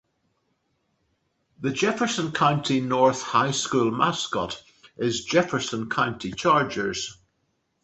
[1.59, 4.63] The Jefferson County North High School mascot
[4.97, 7.17] is Jefferson County Chargers.